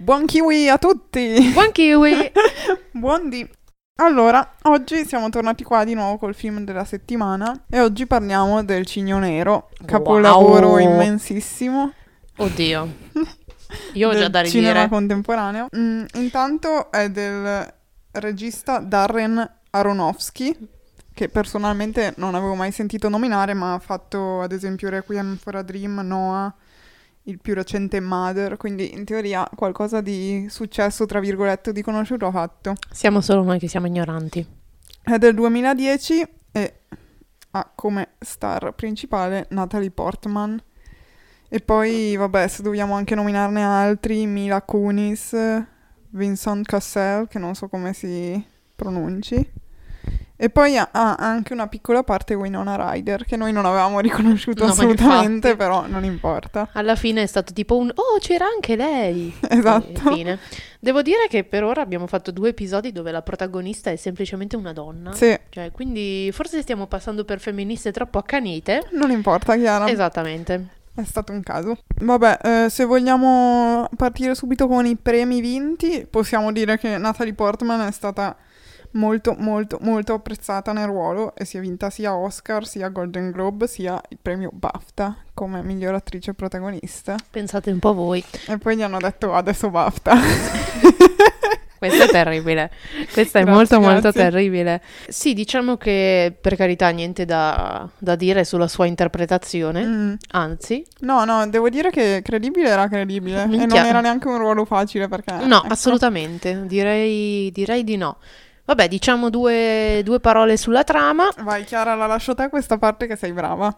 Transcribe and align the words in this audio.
Buon 0.00 0.24
kiwi 0.26 0.68
a 0.68 0.78
tutti! 0.78 1.50
Buon 1.52 1.72
kiwi! 1.72 2.32
Buondì! 2.92 3.46
Allora, 3.96 4.54
oggi 4.62 5.04
siamo 5.04 5.28
tornati 5.28 5.62
qua 5.62 5.84
di 5.84 5.92
nuovo 5.92 6.16
col 6.16 6.34
film 6.34 6.64
della 6.64 6.84
settimana 6.86 7.64
e 7.68 7.80
oggi 7.80 8.06
parliamo 8.06 8.64
del 8.64 8.86
Cigno 8.86 9.18
Nero, 9.18 9.68
capolavoro 9.84 10.68
Wow. 10.70 10.78
immensissimo 10.78 11.92
Oddio. 12.36 12.88
Io 13.92 14.08
ho 14.08 14.14
già 14.14 14.28
da 14.28 14.42
cinema 14.44 14.72
ridire. 14.72 14.88
contemporaneo. 14.88 15.66
Mm, 15.76 16.04
intanto 16.14 16.90
è 16.90 17.10
del 17.10 17.70
regista 18.12 18.78
Darren 18.78 19.56
Aronofsky, 19.68 20.56
che 21.12 21.28
personalmente 21.28 22.14
non 22.16 22.34
avevo 22.34 22.54
mai 22.54 22.72
sentito 22.72 23.10
nominare, 23.10 23.52
ma 23.52 23.74
ha 23.74 23.78
fatto 23.78 24.40
ad 24.40 24.52
esempio 24.52 24.88
Requiem 24.88 25.36
for 25.36 25.56
a 25.56 25.62
Dream, 25.62 26.00
Noah, 26.02 26.52
il 27.24 27.38
più 27.40 27.54
recente 27.54 28.00
Mother, 28.00 28.56
quindi 28.56 28.92
in 28.94 29.04
teoria 29.04 29.48
qualcosa 29.54 30.00
di 30.00 30.46
successo, 30.48 31.06
tra 31.06 31.20
virgolette, 31.20 31.72
di 31.72 31.82
conosciuto 31.82 32.26
ha 32.26 32.30
fatto. 32.30 32.74
Siamo 32.90 33.20
solo 33.20 33.42
noi 33.42 33.58
che 33.58 33.68
siamo 33.68 33.86
ignoranti. 33.86 34.46
È 35.02 35.18
del 35.18 35.34
2010 35.34 36.28
e 36.52 36.80
ha 37.52 37.70
come 37.74 38.10
star 38.18 38.74
principale 38.74 39.46
Natalie 39.50 39.90
Portman. 39.90 40.60
E 41.48 41.60
poi, 41.60 42.14
vabbè, 42.16 42.46
se 42.46 42.62
dobbiamo 42.62 42.94
anche 42.94 43.14
nominarne 43.14 43.62
altri, 43.62 44.24
Mila 44.26 44.62
Kunis, 44.62 45.36
Vincent 46.10 46.66
Cassel, 46.66 47.26
che 47.28 47.38
non 47.38 47.54
so 47.54 47.68
come 47.68 47.92
si 47.92 48.42
pronunci. 48.76 49.52
E 50.42 50.48
poi 50.48 50.78
ha, 50.78 50.88
anche 50.90 51.52
una 51.52 51.66
piccola 51.66 52.02
parte 52.02 52.32
Winona 52.32 52.74
Ryder, 52.74 53.26
che 53.26 53.36
noi 53.36 53.52
non 53.52 53.66
avevamo 53.66 54.00
riconosciuto 54.00 54.64
No, 54.64 54.70
assolutamente, 54.70 55.54
però 55.54 55.86
non 55.86 56.02
importa. 56.02 56.70
Alla 56.72 56.96
fine 56.96 57.22
è 57.22 57.26
stato 57.26 57.52
tipo 57.52 57.76
un 57.76 57.90
Oh, 57.94 58.18
c'era 58.20 58.46
anche 58.46 58.74
lei! 58.74 59.34
Esatto. 59.50 60.14
Fine. 60.14 60.38
Devo 60.78 61.02
dire 61.02 61.26
che 61.28 61.44
per 61.44 61.62
ora 61.62 61.82
abbiamo 61.82 62.06
fatto 62.06 62.30
due 62.30 62.48
episodi 62.50 62.90
dove 62.90 63.10
la 63.10 63.20
protagonista 63.20 63.90
è 63.90 63.96
semplicemente 63.96 64.56
una 64.56 64.72
donna. 64.72 65.12
Sì, 65.12 65.38
Cioè, 65.50 65.70
quindi 65.72 66.30
forse 66.32 66.62
stiamo 66.62 66.86
passando 66.86 67.26
per 67.26 67.38
femministe 67.38 67.92
troppo 67.92 68.16
accanite. 68.16 68.88
non 68.92 69.10
importa, 69.10 69.56
Chiara. 69.56 69.90
Esattamente. 69.90 70.78
È 70.94 71.04
stato 71.04 71.32
un 71.32 71.42
caso. 71.42 71.76
Vabbè, 72.00 72.38
eh, 72.42 72.70
se 72.70 72.84
vogliamo 72.84 73.86
partire 73.94 74.34
subito 74.34 74.66
con 74.66 74.86
i 74.86 74.96
premi 74.96 75.42
vinti, 75.42 76.06
possiamo 76.08 76.50
dire 76.50 76.78
che 76.78 76.96
Natalie 76.96 77.34
Portman 77.34 77.86
è 77.86 77.92
stata 77.92 78.34
molto, 78.92 79.34
molto, 79.38 79.78
molto 79.80 80.14
apprezzata 80.14 80.72
nel 80.72 80.86
ruolo 80.86 81.34
e 81.36 81.44
si 81.44 81.56
è 81.56 81.60
vinta 81.60 81.90
sia 81.90 82.14
Oscar, 82.16 82.66
sia 82.66 82.88
Golden 82.88 83.30
Globe, 83.30 83.66
sia 83.66 84.00
il 84.08 84.18
premio 84.20 84.50
BAFTA 84.52 85.16
come 85.34 85.62
miglior 85.62 85.94
attrice 85.94 86.34
protagonista. 86.34 87.16
Pensate 87.30 87.70
un 87.70 87.78
po' 87.78 87.94
voi. 87.94 88.22
E 88.46 88.58
poi 88.58 88.76
gli 88.76 88.82
hanno 88.82 88.98
detto 88.98 89.34
adesso 89.34 89.70
BAFTA. 89.70 90.16
Questo 91.80 92.02
è 92.02 92.08
terribile. 92.08 92.70
Questo 93.10 93.38
è 93.38 93.42
Grazie, 93.42 93.50
molto 93.50 93.80
molto 93.80 94.00
grazie. 94.10 94.20
terribile. 94.20 94.82
Sì, 95.08 95.32
diciamo 95.32 95.78
che 95.78 96.36
per 96.38 96.54
carità 96.54 96.90
niente 96.90 97.24
da, 97.24 97.88
da 97.96 98.16
dire 98.16 98.44
sulla 98.44 98.68
sua 98.68 98.84
interpretazione. 98.84 99.82
Mm. 99.82 100.12
Anzi, 100.32 100.84
No, 100.98 101.24
no, 101.24 101.48
devo 101.48 101.70
dire 101.70 101.88
che 101.88 102.20
credibile 102.22 102.68
era 102.68 102.86
credibile. 102.86 103.44
E 103.44 103.46
non 103.46 103.56
Minchia. 103.56 103.86
era 103.86 104.02
neanche 104.02 104.28
un 104.28 104.36
ruolo 104.36 104.66
facile 104.66 105.08
perché... 105.08 105.32
no, 105.42 105.62
ecco. 105.64 105.72
assolutamente. 105.72 106.66
Direi, 106.66 107.50
direi 107.50 107.82
di 107.82 107.96
no. 107.96 108.18
Vabbè, 108.64 108.88
diciamo 108.88 109.30
due, 109.30 110.00
due 110.04 110.20
parole 110.20 110.56
sulla 110.56 110.84
trama. 110.84 111.28
Vai 111.38 111.64
Chiara, 111.64 111.94
la 111.94 112.06
lascio 112.06 112.34
te 112.34 112.48
questa 112.48 112.78
parte 112.78 113.06
che 113.06 113.16
sei 113.16 113.32
brava. 113.32 113.74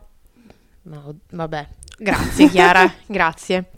No, 0.84 1.14
vabbè, 1.30 1.66
grazie 1.98 2.48
Chiara, 2.48 2.92
grazie. 3.06 3.70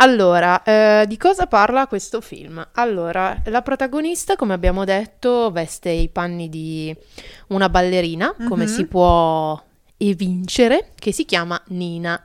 Allora, 0.00 0.62
eh, 0.62 1.04
di 1.08 1.16
cosa 1.16 1.46
parla 1.46 1.86
questo 1.88 2.20
film? 2.20 2.64
Allora, 2.74 3.36
la 3.46 3.62
protagonista, 3.62 4.36
come 4.36 4.54
abbiamo 4.54 4.84
detto, 4.84 5.50
veste 5.50 5.90
i 5.90 6.08
panni 6.08 6.48
di 6.48 6.96
una 7.48 7.68
ballerina, 7.68 8.32
come 8.48 8.64
Mhm. 8.64 8.70
si 8.70 8.86
può 8.86 9.60
evincere, 9.96 10.92
che 10.94 11.12
si 11.12 11.24
chiama 11.24 11.60
Nina. 11.68 12.20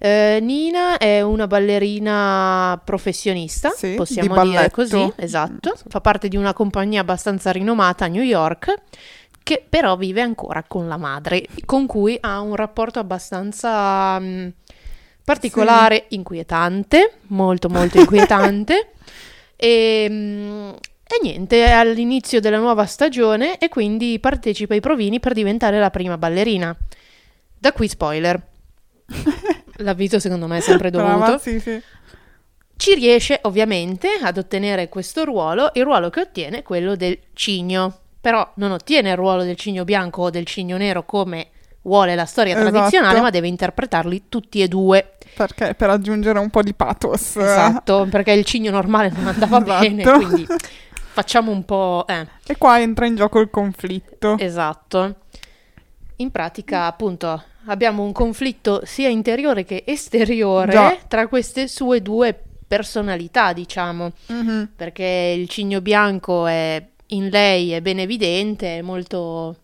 Eh, 0.00 0.38
Nina 0.40 0.96
è 0.96 1.20
una 1.22 1.48
ballerina 1.48 2.80
professionista, 2.84 3.70
Sì, 3.70 3.94
possiamo 3.94 4.42
di 4.44 4.50
dire 4.50 4.70
così, 4.70 5.12
esatto. 5.16 5.74
Fa 5.88 6.00
parte 6.00 6.28
di 6.28 6.36
una 6.36 6.52
compagnia 6.52 7.00
abbastanza 7.00 7.50
rinomata 7.50 8.04
a 8.04 8.08
New 8.08 8.22
York, 8.22 8.74
che 9.42 9.64
però 9.68 9.96
vive 9.96 10.20
ancora 10.20 10.62
con 10.62 10.86
la 10.86 10.96
madre, 10.96 11.44
con 11.64 11.86
cui 11.86 12.16
ha 12.20 12.40
un 12.40 12.54
rapporto 12.54 13.00
abbastanza 13.00 14.20
mm, 14.20 14.48
particolare, 15.24 16.04
inquietante, 16.10 17.14
molto 17.28 17.68
molto 17.68 17.98
inquietante. 17.98 18.92
e, 19.56 20.06
mm, 20.08 20.70
e 21.10 21.18
niente, 21.22 21.64
è 21.64 21.72
all'inizio 21.72 22.38
della 22.38 22.58
nuova 22.58 22.86
stagione 22.86 23.58
e 23.58 23.68
quindi 23.68 24.18
partecipa 24.20 24.74
ai 24.74 24.80
provini 24.80 25.18
per 25.18 25.32
diventare 25.32 25.80
la 25.80 25.90
prima 25.90 26.16
ballerina. 26.18 26.76
Da 27.58 27.72
qui 27.72 27.88
spoiler. 27.88 28.40
L'avviso 29.78 30.18
secondo 30.18 30.46
me 30.46 30.58
è 30.58 30.60
sempre 30.60 30.90
dovuto. 30.92 31.16
Brava, 31.16 31.38
sì, 31.38 31.58
sì. 31.60 31.80
Ci 32.76 32.94
riesce 32.94 33.40
ovviamente 33.42 34.08
ad 34.22 34.38
ottenere 34.38 34.88
questo 34.88 35.24
ruolo, 35.24 35.70
il 35.74 35.82
ruolo 35.82 36.10
che 36.10 36.20
ottiene 36.20 36.58
è 36.58 36.62
quello 36.62 36.94
del 36.94 37.18
cigno, 37.32 37.98
però 38.20 38.48
non 38.56 38.70
ottiene 38.70 39.10
il 39.10 39.16
ruolo 39.16 39.42
del 39.42 39.56
cigno 39.56 39.84
bianco 39.84 40.22
o 40.22 40.30
del 40.30 40.46
cigno 40.46 40.76
nero 40.76 41.04
come 41.04 41.48
vuole 41.82 42.14
la 42.14 42.24
storia 42.26 42.54
Esatto. 42.56 42.70
tradizionale, 42.70 43.20
ma 43.20 43.30
deve 43.30 43.48
interpretarli 43.48 44.24
tutti 44.28 44.62
e 44.62 44.68
due. 44.68 45.12
Perché 45.34 45.74
per 45.74 45.90
aggiungere 45.90 46.38
un 46.38 46.50
po' 46.50 46.62
di 46.62 46.72
pathos. 46.74 47.36
Esatto, 47.36 48.06
perché 48.10 48.30
il 48.32 48.44
cigno 48.44 48.70
normale 48.70 49.10
non 49.10 49.26
andava 49.26 49.58
Esatto. 49.60 49.80
bene, 49.80 50.02
quindi 50.04 50.46
facciamo 51.12 51.50
un 51.50 51.64
po'... 51.64 52.04
Eh, 52.06 52.26
E 52.46 52.56
qua 52.58 52.80
entra 52.80 53.06
in 53.06 53.16
gioco 53.16 53.40
il 53.40 53.50
conflitto. 53.50 54.36
esatto. 54.38 55.16
In 56.16 56.30
pratica, 56.30 56.86
appunto, 56.86 57.42
abbiamo 57.66 58.02
un 58.02 58.12
conflitto 58.12 58.82
sia 58.84 59.08
interiore 59.08 59.64
che 59.64 59.84
esteriore 59.86 60.72
Già. 60.72 60.96
tra 61.08 61.26
queste 61.28 61.68
sue 61.68 62.00
due 62.02 62.40
personalità, 62.66 63.52
diciamo. 63.52 64.12
Mhm. 64.26 64.70
perché 64.76 65.34
il 65.36 65.48
cigno 65.48 65.80
bianco 65.80 66.46
è 66.46 66.82
in 67.12 67.28
lei 67.30 67.72
è 67.72 67.80
ben 67.80 67.98
evidente, 68.00 68.78
è 68.78 68.82
molto, 68.82 69.56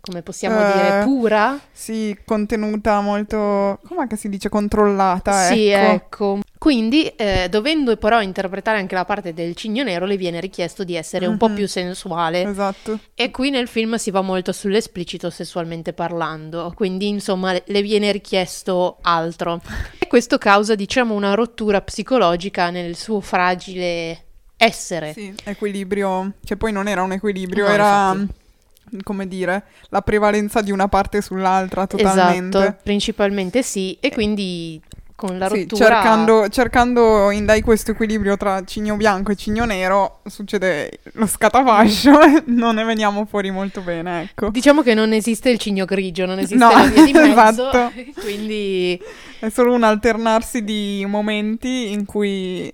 come 0.00 0.22
possiamo 0.22 0.60
Eh, 0.60 0.72
dire, 0.72 1.00
pura. 1.04 1.58
Sì, 1.70 2.16
contenuta 2.24 3.00
molto... 3.00 3.78
Com'è 3.86 4.06
che 4.08 4.16
si 4.16 4.28
dice? 4.28 4.48
Controllata, 4.48 5.46
Sì, 5.46 5.68
ecco. 5.68 5.92
ecco. 5.92 6.38
Quindi, 6.58 7.06
eh, 7.06 7.46
dovendo 7.48 7.96
però 7.96 8.20
interpretare 8.20 8.78
anche 8.78 8.94
la 8.96 9.04
parte 9.04 9.32
del 9.32 9.54
cigno 9.54 9.84
nero, 9.84 10.06
le 10.06 10.16
viene 10.16 10.40
richiesto 10.40 10.82
di 10.82 10.96
essere 10.96 11.26
un 11.26 11.36
po' 11.36 11.48
Mhm. 11.48 11.54
più 11.54 11.68
sensuale. 11.68 12.42
Esatto. 12.42 12.98
E 13.14 13.30
qui 13.30 13.50
nel 13.50 13.68
film 13.68 13.94
si 13.94 14.10
va 14.10 14.22
molto 14.22 14.50
sull'esplicito 14.50 15.30
sessualmente 15.30 15.92
parlando, 15.92 16.72
quindi 16.74 17.06
insomma 17.06 17.52
le- 17.52 17.62
le 17.66 17.82
viene 17.82 18.10
richiesto 18.10 18.98
altro. 19.02 19.60
E 19.98 20.08
questo 20.08 20.36
causa, 20.38 20.74
diciamo, 20.74 21.14
una 21.14 21.34
rottura 21.34 21.80
psicologica 21.80 22.70
nel 22.70 22.96
suo 22.96 23.20
fragile 23.20 24.24
essere. 24.56 25.12
Sì, 25.12 25.32
equilibrio, 25.44 26.32
che 26.44 26.56
poi 26.56 26.72
non 26.72 26.88
era 26.88 27.02
un 27.02 27.12
equilibrio, 27.12 27.66
No, 27.66 27.72
era, 27.72 28.10
infatti. 28.16 29.02
come 29.04 29.28
dire, 29.28 29.62
la 29.90 30.02
prevalenza 30.02 30.60
di 30.60 30.72
una 30.72 30.88
parte 30.88 31.22
sull'altra 31.22 31.86
totalmente. 31.86 32.58
Esatto, 32.58 32.80
principalmente 32.82 33.62
sì, 33.62 33.96
e 34.00 34.10
quindi 34.10 34.80
con 35.18 35.36
la 35.36 35.48
Sì, 35.48 35.62
rottura... 35.62 35.84
cercando, 35.84 36.48
cercando 36.48 37.32
in 37.32 37.44
lei 37.44 37.60
questo 37.60 37.90
equilibrio 37.90 38.36
tra 38.36 38.62
cigno 38.64 38.94
bianco 38.94 39.32
e 39.32 39.34
cigno 39.34 39.64
nero, 39.64 40.20
succede 40.26 41.00
lo 41.14 41.26
scatafascio 41.26 42.20
e 42.22 42.42
non 42.46 42.76
ne 42.76 42.84
veniamo 42.84 43.26
fuori 43.26 43.50
molto 43.50 43.80
bene, 43.80 44.22
ecco. 44.22 44.50
Diciamo 44.50 44.82
che 44.82 44.94
non 44.94 45.12
esiste 45.12 45.50
il 45.50 45.58
cigno 45.58 45.86
grigio, 45.86 46.24
non 46.24 46.38
esiste 46.38 46.54
No, 46.64 46.70
la 46.70 46.84
via 46.86 47.02
di 47.04 47.10
mezzo, 47.18 47.68
esatto. 47.72 47.92
quindi 48.22 48.96
È 49.40 49.48
solo 49.48 49.72
un 49.74 49.82
alternarsi 49.82 50.62
di 50.62 51.04
momenti 51.08 51.90
in 51.90 52.04
cui 52.04 52.70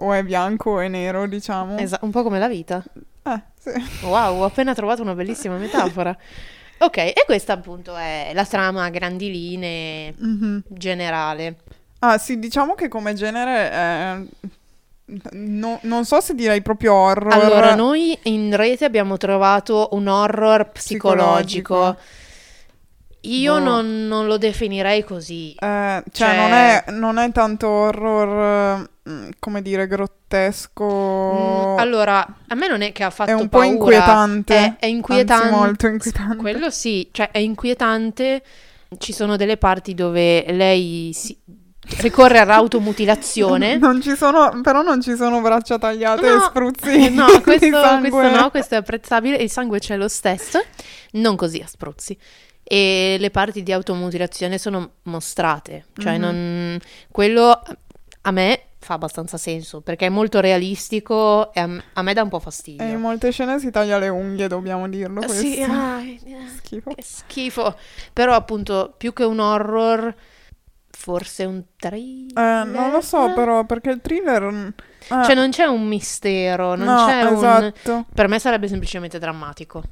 o 0.00 0.12
è 0.12 0.22
bianco 0.22 0.72
o 0.72 0.80
è 0.80 0.88
nero, 0.88 1.26
diciamo. 1.26 1.78
esa- 1.78 1.98
un 2.02 2.10
po' 2.10 2.22
come 2.22 2.38
la 2.38 2.48
vita. 2.48 2.84
Eh, 3.22 3.42
sì. 3.58 4.04
Wow, 4.04 4.40
ho 4.42 4.44
appena 4.44 4.74
trovato 4.74 5.00
una 5.00 5.14
bellissima 5.14 5.56
metafora. 5.56 6.14
Ok, 6.80 6.96
e 6.98 7.14
questa 7.24 7.54
appunto 7.54 7.96
è 7.96 8.30
la 8.34 8.44
trama 8.44 8.84
a 8.84 8.90
grandi 8.90 9.30
linee 9.30 10.14
Mhm. 10.16 10.62
generale. 10.68 11.56
Ah, 12.00 12.18
sì, 12.18 12.38
diciamo 12.38 12.74
che 12.74 12.88
come 12.88 13.14
genere 13.14 13.70
è... 13.70 14.16
no- 15.32 15.80
non 15.82 16.04
so 16.04 16.20
se 16.20 16.34
direi 16.34 16.62
proprio 16.62 16.94
horror. 16.94 17.32
Allora, 17.32 17.74
noi 17.74 18.16
in 18.24 18.54
rete 18.54 18.84
abbiamo 18.84 19.16
trovato 19.16 19.88
un 19.92 20.06
horror 20.06 20.70
psicologico. 20.70 21.74
Psicologico. 21.74 21.96
Io 23.22 23.54
Boh. 23.54 23.58
non, 23.58 24.06
non 24.06 24.26
lo 24.26 24.38
definirei 24.38 25.02
così. 25.02 25.50
Eh, 25.58 26.02
cioè, 26.12 26.28
Cioè- 26.28 26.36
non 26.36 26.52
è, 26.52 26.84
non 26.90 27.18
è 27.18 27.32
tanto 27.32 27.68
horror, 27.68 28.88
mm, 29.10 29.28
come 29.40 29.60
dire, 29.60 29.88
grottesco. 29.88 30.84
Mm, 31.74 31.78
allora, 31.78 32.24
a 32.46 32.54
me 32.54 32.68
non 32.68 32.80
è 32.80 32.92
che 32.92 33.02
ha 33.02 33.10
fatto 33.10 33.30
è 33.30 33.34
un 33.34 33.48
po' 33.48 33.58
paura. 33.58 33.66
inquietante. 33.72 34.56
È, 34.56 34.76
è 34.78 34.86
inquietante. 34.86 35.44
Anzi, 35.46 35.56
molto 35.56 35.86
inquietante. 35.88 36.36
Quello 36.36 36.70
sì, 36.70 37.08
cioè 37.10 37.30
è 37.32 37.38
inquietante. 37.38 38.42
Ci 38.96 39.12
sono 39.12 39.36
delle 39.36 39.56
parti 39.58 39.94
dove 39.94 40.50
lei 40.52 41.10
si, 41.12 41.36
ricorre 42.00 42.38
all'automutilazione. 42.38 43.76
Non 43.78 44.00
ci 44.02 44.14
sono, 44.16 44.60
però 44.62 44.82
non 44.82 45.00
ci 45.02 45.16
sono 45.16 45.40
braccia 45.40 45.78
tagliate 45.78 46.26
No, 46.28 46.36
e 46.36 46.40
spruzzi 46.46 47.10
No, 47.10 47.26
di 47.34 47.40
questo, 47.42 47.68
questo 48.00 48.30
no, 48.30 48.50
questo 48.50 48.74
è 48.74 48.78
apprezzabile. 48.78 49.36
Il 49.36 49.50
sangue 49.50 49.78
c'è 49.78 49.96
lo 49.96 50.08
stesso, 50.08 50.60
non 51.12 51.36
così 51.36 51.60
a 51.60 51.66
spruzzi. 51.66 52.16
E 52.62 53.16
le 53.18 53.30
parti 53.30 53.62
di 53.62 53.72
automutilazione 53.72 54.58
sono 54.58 54.90
mostrate, 55.04 55.86
cioè 55.96 56.18
Mhm. 56.18 56.20
non... 56.20 56.78
quello 57.10 57.62
a 58.22 58.30
me 58.30 58.62
fa 58.80 58.94
abbastanza 58.94 59.38
senso 59.38 59.80
perché 59.80 60.06
è 60.06 60.08
molto 60.10 60.38
realistico 60.40 61.52
e 61.52 61.60
a, 61.94 62.02
me 62.02 62.12
dà 62.14 62.22
un 62.22 62.28
po' 62.28 62.38
fastidio. 62.40 62.84
E 62.84 62.90
in 62.90 63.00
molte 63.00 63.30
scene 63.32 63.58
si 63.58 63.70
taglia 63.70 63.96
le 63.98 64.08
unghie, 64.08 64.48
dobbiamo 64.48 64.86
dirlo 64.88 65.20
questo. 65.22 65.34
Sì, 65.40 65.62
ah, 65.62 66.00
Schifo. 66.58 66.92
schifo. 66.98 67.74
Però 68.12 68.34
appunto 68.34 68.92
più 68.96 69.12
che 69.14 69.24
un 69.24 69.38
horror, 69.40 70.14
forse 71.00 71.44
un 71.44 71.62
thriller. 71.76 72.36
Eh, 72.36 72.64
non 72.70 72.90
lo 72.90 73.00
so 73.00 73.32
però, 73.32 73.64
perché 73.64 73.90
il 73.90 74.00
thriller... 74.00 74.42
mm, 74.50 74.66
eh, 74.66 75.24
Cioè 75.24 75.34
non 75.34 75.50
c'è 75.50 75.64
un 75.64 75.86
mistero, 75.86 76.74
non 76.74 76.86
no, 76.86 77.06
c'è 77.06 77.22
un... 77.22 77.36
esatto. 77.36 78.04
Per 78.12 78.26
me 78.28 78.38
sarebbe 78.40 78.66
semplicemente 78.66 79.18
drammatico. 79.20 79.82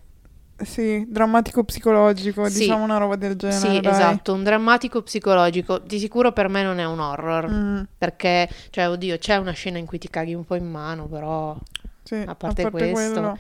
Sì, 0.58 1.05
drammatico 1.06 1.62
psicologico, 1.64 2.49
Sì. 2.49 2.61
diciamo 2.61 2.82
una 2.82 2.97
roba 2.97 3.14
del 3.17 3.37
genere, 3.37 3.58
Sì, 3.58 3.81
dai. 3.81 3.93
esatto, 3.93 4.32
un 4.32 4.43
drammatico 4.43 5.03
psicologico. 5.03 5.79
Di 5.79 5.99
sicuro 6.00 6.32
per 6.32 6.49
me 6.49 6.62
non 6.64 6.79
è 6.81 6.85
un 6.85 6.99
horror. 6.99 7.49
Mm, 7.50 7.82
Perché, 7.97 8.49
cioè, 8.70 8.88
oddio, 8.88 9.17
c'è 9.19 9.37
una 9.37 9.53
scena 9.53 9.79
in 9.79 9.87
cui 9.87 9.99
ti 9.99 10.08
caghi 10.08 10.35
un 10.35 10.44
po' 10.44 10.56
in 10.56 10.69
mano, 10.69 11.06
però 11.06 11.56
sì, 12.03 12.17
A 12.26 12.35
parte 12.35 12.69
questo. 12.70 12.91
quello. 12.93 13.38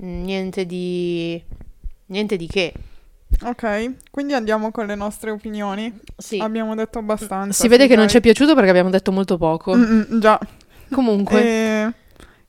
niente 0.00 0.66
di... 0.66 1.42
niente 2.06 2.36
di 2.36 2.46
che. 2.46 2.72
Ok, 3.42 4.10
quindi 4.10 4.32
andiamo 4.32 4.70
con 4.70 4.86
le 4.86 4.94
nostre 4.94 5.30
opinioni. 5.30 5.92
Sì. 6.16 6.38
Abbiamo 6.38 6.74
detto 6.74 6.98
abbastanza. 6.98 7.62
Si 7.62 7.68
vede 7.68 7.84
sì, 7.84 7.88
che 7.88 7.96
non 7.96 8.08
ci 8.08 8.18
è 8.18 8.20
piaciuto 8.20 8.54
perché 8.54 8.70
abbiamo 8.70 8.90
detto 8.90 9.12
molto 9.12 9.36
poco. 9.36 9.74
Mm, 9.74 10.02
mm, 10.14 10.20
già. 10.20 10.38
Comunque, 10.90 11.42
E, 11.42 11.92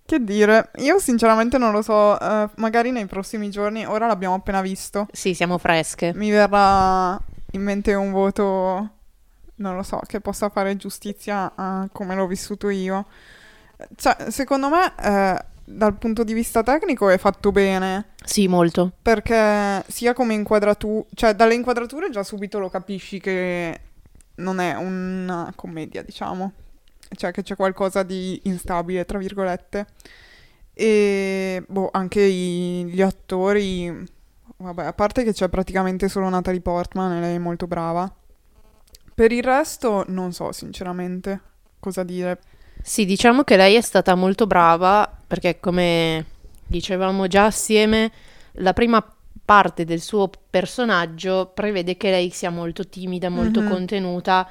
che 0.06 0.24
dire, 0.24 0.70
io 0.78 1.00
sinceramente 1.00 1.58
non 1.58 1.72
lo 1.72 1.82
so, 1.82 2.20
eh, 2.20 2.50
magari 2.56 2.92
nei 2.92 3.08
prossimi 3.08 3.50
giorni, 3.50 3.86
ora 3.86 4.06
l'abbiamo 4.06 4.36
appena 4.36 4.62
visto, 4.62 5.08
sì, 5.12 5.34
siamo 5.34 5.58
fresche. 5.58 6.14
mi 6.14 6.30
verrà 6.30 7.20
in 7.52 7.62
mente 7.64 7.94
un 7.96 8.12
voto, 8.12 8.90
non 9.56 9.76
lo 9.76 9.82
so, 9.82 10.00
che 10.06 10.22
possa 10.22 10.50
fare 10.50 10.78
giustizia 10.78 11.52
a 11.56 11.90
come 11.92 12.14
l'ho 12.14 12.28
vissuto 12.28 12.70
io. 12.70 13.06
Cioè, 13.96 14.30
secondo 14.30 14.70
me, 14.70 14.94
eh, 15.02 15.46
dal 15.68 15.98
punto 15.98 16.24
di 16.24 16.34
vista 16.34 16.62
tecnico 16.64 17.10
è 17.10 17.18
fatto 17.18 17.52
bene, 17.52 18.10
Sì, 18.24 18.48
molto. 18.48 18.92
perché 19.02 19.84
sia 19.88 20.14
come 20.14 20.34
inquadratura, 20.36 21.04
cioè 21.14 21.34
dalle 21.34 21.56
inquadrature 21.56 22.10
già 22.12 22.24
subito 22.24 22.60
lo 22.60 22.70
capisci 22.70 23.20
che 23.20 23.80
non 24.36 24.60
è 24.60 24.76
una 24.76 25.52
commedia, 25.56 26.04
diciamo. 26.04 26.52
Cioè 27.16 27.32
che 27.32 27.44
c'è 27.44 27.56
qualcosa 27.56 28.04
di 28.04 28.40
instabile, 28.44 29.06
tra 29.06 29.18
virgolette. 29.18 29.86
E 30.74 31.64
boh, 31.68 31.90
anche 31.92 32.22
i- 32.22 32.86
gli 32.86 33.02
attori, 33.02 34.06
vabbè, 34.58 34.84
a 34.86 34.94
parte 34.94 35.24
che 35.24 35.32
c'è 35.34 35.48
praticamente 35.48 36.10
solo 36.10 36.28
Natalie 36.30 36.62
Portman 36.62 37.14
e 37.14 37.20
lei 37.22 37.36
è 37.36 37.40
molto 37.40 37.66
brava. 37.68 38.14
Per 39.14 39.32
il 39.32 39.44
resto 39.44 40.04
non 40.10 40.34
so 40.34 40.52
sinceramente 40.52 41.40
cosa 41.80 42.04
dire. 42.04 42.40
Sì, 42.82 43.06
diciamo 43.06 43.44
che 43.44 43.56
lei 43.56 43.76
è 43.76 43.82
stata 43.82 44.14
molto 44.16 44.46
brava 44.46 45.15
perché, 45.28 45.60
come 45.60 46.26
dicevamo 46.68 47.28
già 47.28 47.46
assieme, 47.46 48.12
la 48.54 48.74
prima 48.74 49.06
parte 49.44 49.86
del 49.86 50.02
suo 50.02 50.30
personaggio 50.50 51.52
prevede 51.54 51.98
che 51.98 52.10
lei 52.10 52.30
sia 52.32 52.50
molto 52.50 52.88
timida, 52.88 53.30
molto 53.30 53.62
Mhm. 53.62 53.68
contenuta 53.70 54.50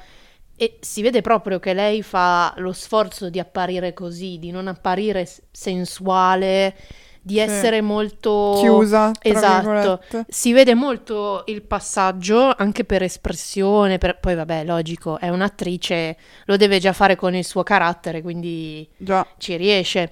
e 0.57 0.77
si 0.79 1.01
vede 1.01 1.19
proprio 1.21 1.59
che 1.59 1.73
lei 1.73 2.01
fa 2.01 2.53
lo 2.57 2.71
sforzo 2.71 3.29
di 3.29 3.39
apparire 3.39 3.93
così, 3.93 4.39
di 4.39 4.51
non 4.51 4.67
apparire 4.67 5.27
sensuale, 5.51 6.75
di 7.21 7.39
essere 7.39 7.81
molto 7.81 8.55
Chiusa, 8.59 9.11
esatto. 9.19 9.69
virgolette. 9.71 10.25
Si 10.29 10.53
vede 10.53 10.75
molto 10.75 11.43
il 11.47 11.63
passaggio 11.63 12.53
anche 12.55 12.85
per 12.85 13.01
espressione, 13.01 13.97
per- 13.97 14.19
poi 14.19 14.35
vabbè, 14.35 14.63
logico, 14.63 15.19
è 15.19 15.29
un'attrice, 15.29 16.15
lo 16.45 16.55
deve 16.55 16.79
già 16.79 16.93
fare 16.93 17.15
con 17.15 17.33
il 17.35 17.43
suo 17.43 17.63
carattere, 17.63 18.21
quindi 18.21 18.87
Già, 18.97 19.25
ci 19.37 19.57
riesce. 19.57 20.11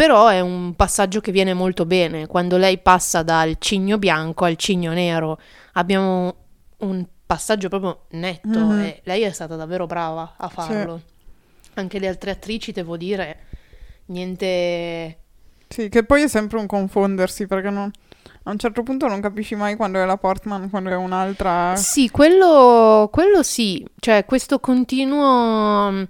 Però 0.00 0.28
è 0.28 0.40
un 0.40 0.74
passaggio 0.76 1.20
che 1.20 1.30
viene 1.30 1.52
molto 1.52 1.84
bene. 1.84 2.26
Quando 2.26 2.56
lei 2.56 2.78
passa 2.78 3.22
dal 3.22 3.56
cigno 3.58 3.98
bianco 3.98 4.46
al 4.46 4.56
cigno 4.56 4.92
nero, 4.94 5.38
abbiamo 5.74 6.34
un 6.78 7.04
passaggio 7.26 7.68
proprio 7.68 8.06
netto 8.12 8.58
Mhm. 8.60 8.78
e 8.78 9.00
lei 9.04 9.20
è 9.20 9.30
stata 9.30 9.56
davvero 9.56 9.84
brava 9.84 10.36
a 10.38 10.48
farlo. 10.48 11.02
Anche 11.74 11.98
le 11.98 12.08
altre 12.08 12.30
attrici, 12.30 12.72
devo 12.72 12.96
dire, 12.96 13.40
niente... 14.06 15.18
Sì, 15.68 15.90
che 15.90 16.02
poi 16.04 16.22
è 16.22 16.28
sempre 16.28 16.58
un 16.58 16.66
confondersi 16.66 17.46
perché 17.46 17.68
non- 17.68 17.90
a 18.44 18.50
un 18.50 18.58
certo 18.58 18.82
punto 18.82 19.06
non 19.06 19.20
capisci 19.20 19.54
mai 19.54 19.76
quando 19.76 20.00
è 20.02 20.06
la 20.06 20.16
Portman, 20.16 20.70
quando 20.70 20.88
è 20.88 20.96
un'altra. 20.96 21.76
Sì, 21.76 22.08
quello, 22.08 23.10
quello 23.12 23.42
sì, 23.42 23.86
cioè 23.98 24.24
questo 24.24 24.60
continuo 24.60 26.06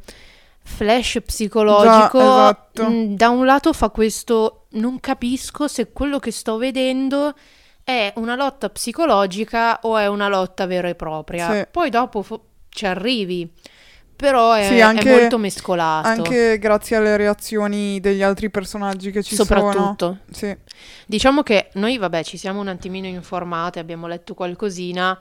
flash 0.63 1.19
psicologico, 1.25 2.19
Già, 2.19 2.25
esatto. 2.51 2.89
mm, 2.91 3.15
da 3.15 3.29
un 3.31 3.45
lato 3.45 3.73
fa 3.73 3.91
questo, 3.91 4.67
non 4.71 5.01
capisco 5.01 5.67
se 5.69 5.91
quello 5.93 6.19
che 6.19 6.31
sto 6.31 6.57
vedendo 6.57 7.35
è 7.83 8.13
una 8.17 8.37
lotta 8.37 8.69
psicologica 8.71 9.81
o 9.83 9.97
è 9.97 10.07
una 10.07 10.29
lotta 10.29 10.67
vera 10.67 10.89
e 10.89 10.95
propria. 10.95 11.53
Sì. 11.53 11.67
Poi 11.71 11.91
dopo 11.91 12.23
fo- 12.23 12.45
ci 12.69 12.87
arrivi, 12.87 13.51
però 14.15 14.53
è, 14.53 14.65
Sì, 14.67 14.77
è 14.77 14.81
anche- 14.81 15.11
molto 15.11 15.39
mescolato, 15.39 16.07
Anche 16.09 16.59
grazie 16.59 16.97
alle 16.97 17.17
reazioni 17.17 17.99
degli 18.01 18.23
altri 18.23 18.49
personaggi 18.51 19.11
che 19.11 19.23
ci 19.25 19.35
sono. 19.35 19.49
soprattutto. 19.49 20.19
Sì, 20.31 20.57
Diciamo 21.07 21.43
che 21.43 21.71
noi, 21.75 21.99
vabbè, 21.99 22.23
ci 22.23 22.37
siamo 22.37 22.61
un 22.61 22.69
attimino 22.69 23.07
informate, 23.09 23.81
abbiamo 23.81 24.07
letto 24.07 24.35
qualcosina. 24.35 25.19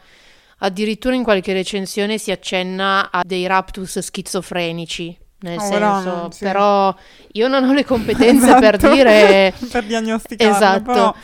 Addirittura 0.60 1.16
in 1.16 1.24
qualche 1.24 1.54
recensione 1.54 2.18
si 2.18 2.30
accenna 2.32 3.10
a 3.12 3.22
dei 3.26 3.48
raptus 3.48 3.98
schizofrenici. 4.00 5.18
Nel 5.42 5.58
Oh, 5.58 5.62
senso, 5.62 5.72
veramente, 5.80 6.36
sì. 6.36 6.44
però 6.44 6.96
io 7.34 7.48
non 7.48 7.64
ho 7.64 7.74
le 7.74 7.86
competenze 7.86 8.56
per 8.60 8.76
Esatto. 8.76 8.94
dire. 8.94 9.54
per 9.72 9.84
diagnosticarlo. 9.86 10.56
Esatto. 10.56 10.84
Però, 10.92 11.16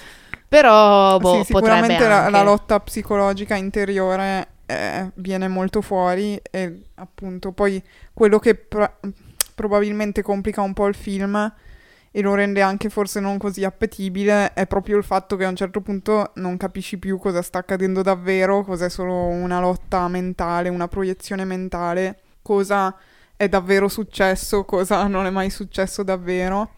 Però, 0.47 1.17
boh, 1.19 1.37
sì, 1.39 1.45
sicuramente 1.45 2.07
la, 2.07 2.29
la 2.29 2.41
lotta 2.43 2.79
psicologica 2.79 3.55
interiore 3.55 4.47
eh, 4.67 5.11
viene 5.15 5.47
molto 5.47 5.81
fuori 5.81 6.39
e 6.49 6.83
appunto 6.95 7.51
poi 7.51 7.81
quello 8.13 8.39
che 8.39 8.55
pro- 8.55 8.99
probabilmente 9.53 10.21
complica 10.21 10.61
un 10.61 10.73
po' 10.73 10.87
il 10.87 10.95
film 10.95 11.53
e 12.11 12.21
lo 12.21 12.33
rende 12.33 12.61
anche 12.61 12.89
forse 12.89 13.19
non 13.19 13.37
così 13.37 13.65
appetibile 13.65 14.53
è 14.53 14.65
proprio 14.67 14.97
il 14.97 15.03
fatto 15.03 15.35
che 15.35 15.43
a 15.43 15.49
un 15.49 15.55
certo 15.57 15.81
punto 15.81 16.31
non 16.35 16.55
capisci 16.55 16.97
più 16.97 17.17
cosa 17.17 17.41
sta 17.41 17.57
accadendo 17.59 18.01
davvero, 18.01 18.63
cos'è 18.63 18.89
solo 18.89 19.13
una 19.25 19.59
lotta 19.59 20.07
mentale, 20.07 20.69
una 20.69 20.87
proiezione 20.87 21.43
mentale, 21.43 22.19
cosa 22.41 22.95
è 23.37 23.49
davvero 23.49 23.87
successo, 23.87 24.63
cosa 24.63 25.07
non 25.07 25.25
è 25.25 25.29
mai 25.29 25.49
successo 25.49 26.03
davvero. 26.03 26.71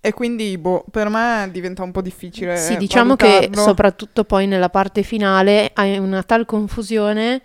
E 0.00 0.12
quindi, 0.12 0.58
boh, 0.58 0.84
per 0.90 1.08
me 1.08 1.48
diventa 1.50 1.82
un 1.82 1.90
po' 1.90 2.02
difficile. 2.02 2.58
Sì, 2.58 2.76
diciamo 2.76 3.16
che 3.16 3.26
valutarlo. 3.26 3.62
soprattutto 3.62 4.24
poi 4.24 4.46
nella 4.46 4.68
parte 4.68 5.02
finale 5.02 5.70
hai 5.72 5.96
una 5.96 6.22
tal 6.22 6.44
confusione 6.44 7.40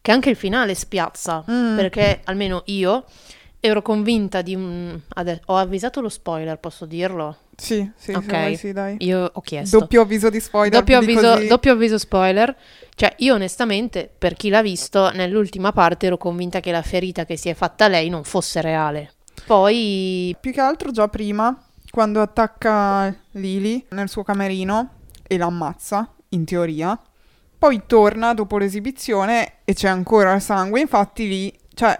che 0.00 0.10
anche 0.10 0.30
il 0.30 0.36
finale 0.36 0.74
spiazza. 0.74 1.44
Mm. 1.48 1.76
Perché 1.76 2.20
almeno 2.24 2.62
io 2.66 3.04
ero 3.64 3.80
convinta 3.80 4.42
di 4.42 4.56
un. 4.56 4.98
ade- 5.14 5.40
ho 5.46 5.56
avvisato 5.56 6.00
lo 6.00 6.08
spoiler, 6.08 6.58
posso 6.58 6.84
dirlo? 6.84 7.36
Sì, 7.56 7.88
sì, 7.94 8.10
Ok. 8.12 8.24
se 8.28 8.36
vuoi 8.40 8.56
sì, 8.56 8.72
dai. 8.72 8.96
Io 9.00 9.30
ho 9.32 9.40
chiesto. 9.40 9.78
Doppio 9.78 10.00
avviso 10.02 10.28
di 10.30 10.40
spoiler. 10.40 10.80
Doppio 10.80 10.98
di 10.98 11.04
avviso, 11.04 11.32
così. 11.34 11.46
doppio 11.46 11.72
avviso 11.72 11.96
spoiler. 11.96 12.56
Cioè, 12.94 13.14
io 13.18 13.34
onestamente, 13.34 14.10
per 14.18 14.34
chi 14.34 14.48
l'ha 14.48 14.62
visto, 14.62 15.10
nell'ultima 15.12 15.70
parte 15.70 16.06
ero 16.06 16.18
convinta 16.18 16.58
che 16.58 16.72
la 16.72 16.82
ferita 16.82 17.24
che 17.24 17.36
si 17.36 17.48
è 17.50 17.54
fatta 17.54 17.86
lei 17.86 18.08
non 18.08 18.24
fosse 18.24 18.60
reale. 18.60 19.12
Poi, 19.46 20.36
Più 20.40 20.50
che 20.52 20.60
altro 20.60 20.90
già 20.90 21.06
prima, 21.06 21.56
quando 21.90 22.20
attacca 22.20 23.14
Lily 23.32 23.86
nel 23.90 24.08
suo 24.08 24.24
camerino 24.24 24.90
e 25.22 25.36
l'ammazza, 25.36 26.12
in 26.30 26.44
teoria. 26.44 26.98
Poi 27.58 27.82
torna 27.86 28.34
dopo 28.34 28.58
l'esibizione 28.58 29.58
e 29.64 29.74
c'è 29.74 29.88
ancora 29.88 30.32
il 30.34 30.40
sangue. 30.40 30.80
Infatti 30.80 31.28
lì, 31.28 31.58
cioè, 31.74 31.96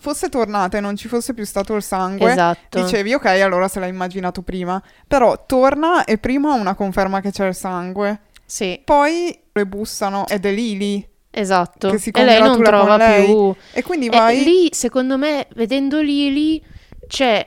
fosse 0.00 0.28
tornata 0.28 0.76
e 0.76 0.80
non 0.80 0.96
ci 0.96 1.08
fosse 1.08 1.34
più 1.34 1.44
stato 1.44 1.74
il 1.74 1.82
sangue, 1.82 2.30
esatto. 2.32 2.82
dicevi 2.82 3.14
ok, 3.14 3.24
allora 3.26 3.68
se 3.68 3.80
l'ha 3.80 3.86
immaginato 3.86 4.42
prima. 4.42 4.82
Però 5.06 5.44
torna 5.46 6.04
e 6.04 6.18
prima 6.18 6.52
ha 6.52 6.54
una 6.54 6.74
conferma 6.74 7.20
che 7.20 7.30
c'è 7.30 7.46
il 7.46 7.54
sangue. 7.54 8.20
Sì, 8.44 8.80
Poi 8.84 9.36
le 9.52 9.66
bussano 9.66 10.26
ed 10.28 10.44
è 10.46 10.52
Lily. 10.52 11.06
esatto. 11.30 11.90
Che 11.90 11.98
si 11.98 12.10
e 12.10 12.24
lei 12.24 12.40
non 12.40 12.62
trova 12.62 12.96
lei. 12.96 13.24
più. 13.24 13.54
E 13.72 13.82
quindi 13.82 14.06
E 14.06 14.10
vai... 14.10 14.42
lì, 14.44 14.68
secondo 14.72 15.16
me, 15.18 15.48
vedendo 15.54 16.00
Lily, 16.00 16.62
c'è, 17.08 17.46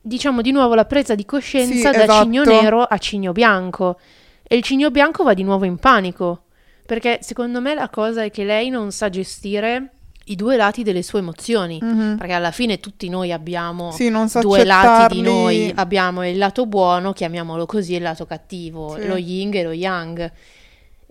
diciamo, 0.00 0.40
di 0.40 0.50
nuovo 0.52 0.74
la 0.74 0.86
presa 0.86 1.14
di 1.14 1.24
coscienza 1.26 1.74
Sì, 1.74 1.96
da 1.96 2.04
esatto. 2.04 2.22
cigno 2.22 2.44
nero 2.44 2.82
a 2.82 2.96
cigno 2.98 3.32
bianco. 3.32 3.98
E 4.42 4.56
il 4.56 4.62
cigno 4.62 4.90
bianco 4.90 5.22
va 5.24 5.34
di 5.34 5.42
nuovo 5.44 5.64
in 5.66 5.76
panico. 5.76 6.44
Perché 6.86 7.18
secondo 7.22 7.60
me 7.60 7.74
la 7.74 7.88
cosa 7.88 8.24
è 8.24 8.30
che 8.30 8.42
lei 8.44 8.68
non 8.70 8.90
sa 8.90 9.08
gestire 9.10 9.90
i 10.30 10.36
due 10.36 10.56
lati 10.56 10.82
delle 10.82 11.02
sue 11.02 11.18
emozioni. 11.18 11.78
Mhm. 11.80 12.16
Perché 12.18 12.32
alla 12.32 12.50
fine 12.52 12.78
tutti 12.80 13.08
noi 13.08 13.32
abbiamo 13.32 13.90
Sì, 13.92 14.10
so 14.28 14.40
due 14.40 14.64
lati 14.64 15.14
di 15.16 15.22
noi. 15.22 15.72
Abbiamo 15.74 16.26
il 16.26 16.38
lato 16.38 16.66
buono, 16.66 17.12
chiamiamolo 17.12 17.66
così, 17.66 17.94
e 17.94 17.96
il 17.96 18.02
lato 18.02 18.26
cattivo, 18.26 18.96
Sì. 18.98 19.06
lo 19.06 19.16
yin 19.16 19.54
e 19.54 19.62
lo 19.62 19.72
yang. 19.72 20.32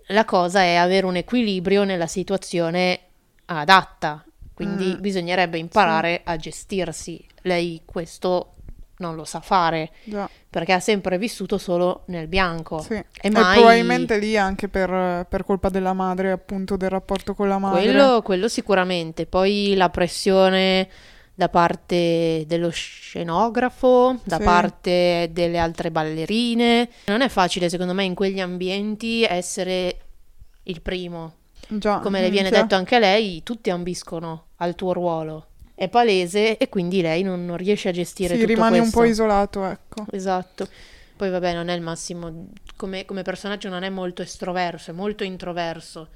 La 0.08 0.26
cosa 0.26 0.62
è 0.62 0.76
avere 0.76 1.06
un 1.06 1.18
equilibrio 1.18 1.84
nella 1.84 2.08
situazione 2.08 3.00
adatta. 3.46 4.24
Quindi 4.54 4.96
Mm. 4.98 5.00
bisognerebbe 5.02 5.58
imparare 5.58 6.22
a 6.24 6.36
gestirsi. 6.36 7.24
Lei 7.44 7.82
questo 7.86 8.56
non 9.00 9.16
lo 9.16 9.24
sa 9.26 9.40
fare 9.40 9.92
Già, 10.04 10.30
perché 10.50 10.74
ha 10.74 10.80
sempre 10.80 11.18
vissuto 11.18 11.58
solo 11.58 12.04
nel 12.08 12.28
bianco. 12.28 12.80
sì. 12.80 12.94
E 12.94 13.06
E 13.22 13.30
mai 13.30 13.58
probabilmente 13.58 14.18
lì 14.18 14.38
anche 14.38 14.68
per, 14.68 15.26
per 15.28 15.44
colpa 15.44 15.70
della 15.70 15.94
madre, 15.94 16.32
appunto, 16.32 16.76
del 16.78 16.90
rapporto 16.90 17.34
con 17.34 17.48
la 17.48 17.58
madre. 17.58 17.82
Quello, 17.84 18.22
quello 18.22 18.48
sicuramente. 18.48 19.26
Poi 19.26 19.74
la 19.76 19.90
pressione 19.90 20.90
da 21.34 21.48
parte 21.48 22.44
dello 22.48 22.70
scenografo, 22.70 24.20
da 24.24 24.38
Sì. 24.38 24.44
parte 24.44 25.30
delle 25.32 25.58
altre 25.58 25.92
ballerine. 25.92 26.90
Non 27.06 27.22
è 27.22 27.30
facile, 27.30 27.70
secondo 27.70 27.94
me, 27.94 28.04
in 28.04 28.14
quegli 28.16 28.40
ambienti 28.42 29.24
essere 29.24 29.98
il 30.64 30.82
primo. 30.82 31.34
Già, 31.70 32.00
Come 32.00 32.20
le 32.22 32.30
viene 32.30 32.46
minchia. 32.48 32.64
detto 32.64 32.76
anche 32.76 32.96
a 32.96 33.00
lei, 33.00 33.44
tutti 33.44 33.70
ambiscono 33.70 34.46
al 34.58 34.76
tuo 34.76 34.92
ruolo. 34.92 35.46
È 35.80 35.88
palese 35.88 36.58
e 36.58 36.68
quindi 36.68 37.02
lei 37.02 37.24
non, 37.24 37.46
non 37.46 37.56
riesce 37.56 37.88
a 37.88 37.94
gestire 37.94 38.34
Sì, 38.34 38.42
tutto 38.42 38.52
rimani 38.52 38.80
un 38.80 38.90
po' 38.90 39.06
isolato, 39.06 39.64
ecco. 39.64 40.04
Esatto. 40.12 40.68
Poi 41.16 41.30
vabbè, 41.30 41.54
non 41.54 41.70
è 41.70 41.74
il 41.74 41.82
massimo, 41.82 42.48
come, 42.76 43.06
come 43.06 43.22
personaggio 43.22 43.70
non 43.70 43.84
è 43.84 43.90
molto 43.90 44.22
estroverso, 44.22 44.92
è 44.92 44.94
molto 44.94 45.24
introverso. 45.24 46.10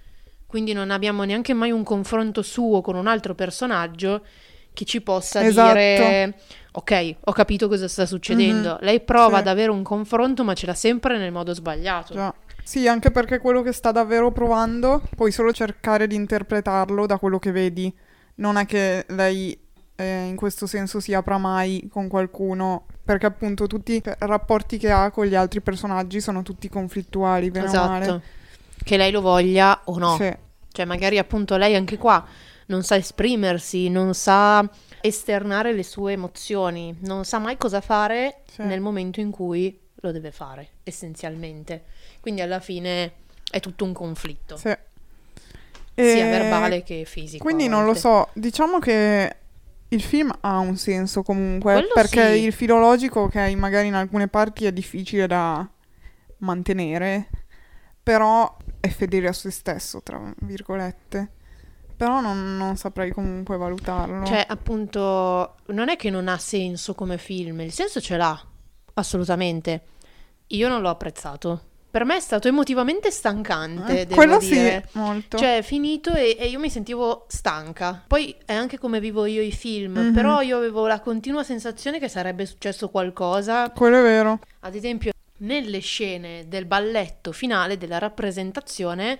Quindi 0.46 0.74
non 0.74 0.92
abbiamo 0.92 1.24
neanche 1.24 1.54
mai 1.54 1.72
un 1.72 1.84
confronto 1.84 2.42
suo 2.42 2.82
con 2.82 2.98
un 2.98 3.08
altro 3.08 3.36
personaggio 3.36 4.26
che 4.74 4.84
ci 4.84 5.00
possa 5.00 5.42
Esatto. 5.42 5.72
dire 5.72 6.34
ok, 6.74 7.16
ho 7.22 7.32
capito 7.32 7.70
cosa 7.70 7.88
sta 7.88 8.06
succedendo. 8.06 8.72
Mhm, 8.72 8.78
Lei 8.82 9.00
prova 9.00 9.36
sì. 9.36 9.42
ad 9.44 9.48
avere 9.48 9.72
un 9.72 9.82
confronto, 9.82 10.44
ma 10.44 10.54
ce 10.56 10.66
l'ha 10.66 10.74
sempre 10.74 11.18
nel 11.18 11.32
modo 11.32 11.54
sbagliato. 11.54 12.14
Già. 12.16 12.36
Sì, 12.66 12.86
anche 12.90 13.12
perché 13.12 13.40
quello 13.40 13.62
che 13.62 13.72
sta 13.72 13.94
davvero 13.94 14.30
provando 14.34 15.02
puoi 15.16 15.32
solo 15.32 15.54
cercare 15.54 16.06
di 16.06 16.16
interpretarlo 16.16 17.06
da 17.06 17.18
quello 17.18 17.40
che 17.40 17.54
vedi. 17.54 17.94
Non 18.36 18.58
è 18.58 18.66
che 18.66 19.06
lei 19.10 19.58
eh, 19.96 20.26
in 20.26 20.36
questo 20.36 20.66
senso 20.66 21.00
si 21.00 21.14
apra 21.14 21.38
mai 21.38 21.88
con 21.92 22.08
qualcuno, 22.08 22.86
perché 23.04 23.26
appunto 23.26 23.68
tutti 23.68 23.94
i 23.94 24.02
rapporti 24.20 24.78
che 24.78 24.92
ha 24.92 25.12
con 25.12 25.26
gli 25.26 25.36
altri 25.36 25.62
personaggi 25.62 26.20
sono 26.20 26.42
tutti 26.42 26.70
conflittuali, 26.70 27.52
bene 27.52 27.68
o 27.68 27.72
male. 27.72 28.06
Esatto. 28.06 28.22
Che 28.84 28.98
lei 28.98 29.12
lo 29.12 29.22
voglia 29.22 29.82
o 29.86 29.98
no. 29.98 30.16
Sì, 30.18 30.36
Cioè, 30.72 30.86
magari 30.86 31.18
appunto 31.18 31.56
lei 31.58 31.76
anche 31.76 31.98
qua 31.98 32.26
non 32.68 32.84
sa 32.84 32.96
esprimersi, 32.96 33.90
non 33.90 34.14
sa 34.14 34.68
esternare 35.02 35.74
le 35.74 35.84
sue 35.84 36.14
emozioni, 36.14 36.96
non 37.02 37.26
sa 37.26 37.40
mai 37.40 37.58
cosa 37.58 37.82
fare 37.82 38.44
sì. 38.50 38.64
nel 38.64 38.82
momento 38.82 39.20
in 39.20 39.32
cui 39.32 39.80
lo 39.96 40.12
deve 40.12 40.32
fare, 40.32 40.70
essenzialmente. 40.84 41.84
Quindi 42.20 42.42
alla 42.42 42.60
fine 42.60 43.14
è 43.50 43.60
tutto 43.60 43.84
un 43.84 43.94
conflitto, 43.94 44.58
sì. 44.58 44.76
Sia 45.96 46.28
E 46.28 46.30
verbale 46.30 46.84
che 46.84 47.04
fisico. 47.06 47.44
Quindi 47.44 47.68
non 47.68 47.86
lo 47.86 47.94
so, 47.94 48.30
diciamo 48.34 48.80
che 48.80 49.38
il 49.90 50.02
film 50.02 50.34
ha 50.42 50.58
un 50.58 50.76
senso 50.76 51.22
comunque, 51.22 51.74
Quello 51.74 51.92
perché 51.94 52.34
sì. 52.34 52.44
il 52.44 52.54
filologico, 52.54 53.22
ok, 53.22 53.36
magari 53.56 53.88
in 53.88 53.94
alcune 53.94 54.28
parti 54.28 54.66
è 54.66 54.72
difficile 54.72 55.28
da 55.28 55.68
mantenere, 56.38 57.30
però 58.02 58.58
è 58.80 58.90
fedele 58.90 59.28
a 59.28 59.34
se 59.34 59.52
stesso, 59.52 60.02
tra 60.02 60.20
virgolette. 60.40 61.32
Però 61.96 62.20
non, 62.22 62.58
non 62.58 62.76
saprei 62.76 63.12
comunque 63.12 63.56
valutarlo. 63.56 64.26
Cioè, 64.26 64.44
appunto, 64.48 65.56
non 65.68 65.90
è 65.90 65.96
che 65.96 66.10
non 66.10 66.28
ha 66.28 66.38
senso 66.38 66.96
come 66.96 67.18
film, 67.18 67.62
il 67.62 67.72
senso 67.72 68.02
ce 68.02 68.18
l'ha, 68.18 68.46
assolutamente. 68.96 69.84
Io 70.48 70.68
non 70.68 70.82
l'ho 70.82 70.90
apprezzato. 70.90 71.62
Per 71.94 72.06
me 72.06 72.16
è 72.16 72.20
stato 72.20 72.48
emotivamente 72.48 73.12
stancante, 73.12 74.02
Eh, 74.02 74.08
quello 74.08 74.40
dire. 74.40 74.84
sì, 74.92 74.98
molto. 74.98 75.38
Cioè, 75.38 75.58
è 75.58 75.62
finito 75.62 76.12
e, 76.12 76.36
e 76.40 76.48
io 76.48 76.58
mi 76.58 76.72
sentivo 76.72 77.26
stanca. 77.28 78.04
Poi 78.08 78.36
è 78.46 78.54
anche 78.54 78.80
come 78.80 79.00
vivo 79.00 79.26
io 79.28 79.44
i 79.44 79.52
film, 79.52 80.00
Mhm. 80.00 80.12
però 80.14 80.42
io 80.42 80.58
avevo 80.58 80.88
la 80.88 81.00
continua 81.00 81.44
sensazione 81.44 82.00
che 82.00 82.08
sarebbe 82.08 82.48
successo 82.48 82.90
qualcosa. 82.90 83.70
Quello 83.70 84.00
è 84.00 84.02
vero. 84.02 84.40
Ad 84.62 84.74
esempio, 84.74 85.12
nelle 85.42 85.78
scene 85.82 86.48
del 86.48 86.66
balletto 86.66 87.32
finale, 87.32 87.78
della 87.78 88.00
rappresentazione, 88.00 89.20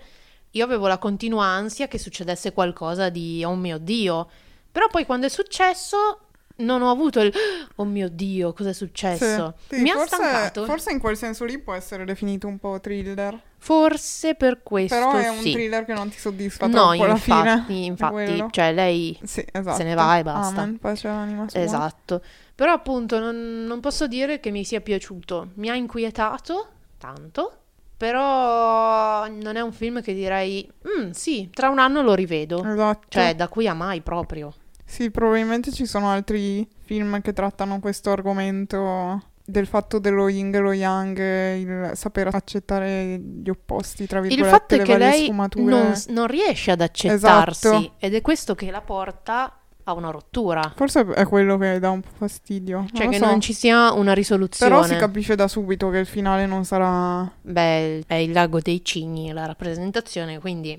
io 0.50 0.64
avevo 0.64 0.88
la 0.88 0.98
continua 0.98 1.44
ansia 1.44 1.86
che 1.86 1.98
succedesse 1.98 2.52
qualcosa 2.52 3.08
di 3.08 3.44
oh 3.44 3.54
mio 3.54 3.78
Dio. 3.78 4.28
Però 4.72 4.88
poi 4.88 5.06
quando 5.06 5.26
è 5.26 5.30
successo 5.30 6.18
non 6.56 6.82
ho 6.82 6.90
avuto 6.90 7.20
il 7.20 7.32
oh 7.76 7.84
mio 7.84 8.08
Dio, 8.08 8.52
cosa 8.52 8.70
è 8.70 8.72
successo? 8.72 9.54
Sì, 9.68 9.76
sì, 9.76 9.82
mi 9.82 9.90
ha 9.90 9.94
forse, 9.94 10.14
stancato. 10.14 10.64
forse 10.64 10.92
in 10.92 10.98
quel 11.00 11.16
senso 11.16 11.44
lì 11.44 11.58
può 11.58 11.74
essere 11.74 12.04
definito 12.04 12.46
un 12.46 12.58
po' 12.58 12.78
thriller. 12.80 13.40
Forse 13.58 14.34
per 14.34 14.62
questo 14.62 14.94
Però 14.94 15.12
è 15.16 15.28
un 15.28 15.40
sì. 15.40 15.52
thriller 15.52 15.84
che 15.86 15.94
non 15.94 16.10
ti 16.10 16.18
soddisfa 16.18 16.66
No, 16.66 16.88
troppo 16.94 17.04
alla 17.04 17.16
fine. 17.16 17.36
infatti, 17.52 17.84
infatti, 17.86 18.44
cioè 18.50 18.72
lei 18.74 19.18
esatto. 19.22 19.82
ne 19.82 19.94
va 19.94 20.18
e 20.18 20.22
basta. 20.22 20.60
Amen, 20.60 20.78
pace 20.78 21.08
all'anima 21.08 21.48
sua. 21.48 21.60
Esatto, 21.60 22.22
però 22.54 22.72
appunto 22.72 23.18
non, 23.18 23.64
non 23.66 23.80
posso 23.80 24.06
dire 24.06 24.38
che 24.38 24.50
mi 24.50 24.64
sia 24.64 24.80
piaciuto, 24.82 25.48
mi 25.54 25.70
ha 25.70 25.74
inquietato 25.74 26.68
tanto, 26.98 27.52
però 27.96 29.26
non 29.28 29.56
è 29.56 29.60
un 29.60 29.72
film 29.72 30.02
che 30.02 30.12
direi, 30.14 30.70
"Mm, 31.00 31.10
sì, 31.10 31.48
tra 31.52 31.70
un 31.70 31.78
anno 31.78 32.02
lo 32.02 32.12
rivedo, 32.14 32.62
Esatto. 32.64 33.06
cioè 33.08 33.34
da 33.34 33.48
qui 33.48 33.66
a 33.66 33.74
mai 33.74 34.02
proprio. 34.02 34.52
Sì, 34.84 35.10
probabilmente 35.10 35.72
ci 35.72 35.86
sono 35.86 36.08
altri 36.10 36.68
film 36.84 37.20
che 37.20 37.32
trattano 37.32 37.80
questo 37.80 38.10
argomento 38.10 39.22
del 39.46 39.66
fatto 39.66 39.98
dello 39.98 40.28
yin 40.28 40.54
e 40.54 40.58
lo 40.58 40.72
yang, 40.72 41.18
il 41.18 41.90
saper 41.94 42.28
accettare 42.34 43.18
gli 43.18 43.48
opposti, 43.50 44.06
tra 44.06 44.20
Il 44.20 44.28
virgolette, 44.28 44.50
fatto 44.56 44.74
è 44.74 44.78
le 44.78 44.84
che 44.84 44.96
lei 44.98 45.22
sfumature. 45.24 45.64
non, 45.64 45.92
non 46.08 46.26
riesce 46.26 46.70
ad 46.70 46.80
accettarsi 46.80 47.66
Esatto. 47.68 47.92
ed 47.98 48.14
è 48.14 48.20
questo 48.22 48.54
che 48.54 48.70
la 48.70 48.80
porta 48.80 49.58
a 49.86 49.92
una 49.92 50.08
rottura, 50.10 50.72
Forse 50.74 51.04
è 51.12 51.26
quello 51.26 51.58
che 51.58 51.78
dà 51.78 51.90
un 51.90 52.00
po' 52.00 52.08
fastidio. 52.16 52.86
cioè 52.94 53.02
non 53.04 53.12
che 53.12 53.18
so. 53.18 53.26
non 53.26 53.40
ci 53.42 53.52
sia 53.52 53.92
una 53.92 54.14
risoluzione. 54.14 54.72
Però 54.72 54.86
si 54.86 54.96
capisce 54.96 55.34
da 55.34 55.46
subito 55.46 55.90
che 55.90 55.98
il 55.98 56.06
finale 56.06 56.46
non 56.46 56.64
sarà... 56.64 57.30
Beh, 57.42 58.02
è 58.06 58.14
il 58.14 58.32
lago 58.32 58.60
dei 58.60 58.82
cigni 58.82 59.30
la 59.32 59.44
rappresentazione, 59.44 60.38
quindi 60.38 60.78